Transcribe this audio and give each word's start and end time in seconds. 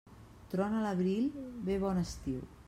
Trona 0.53 0.79
l'abril: 0.85 1.29
ve 1.69 1.77
bon 1.85 2.03
estiu. 2.07 2.43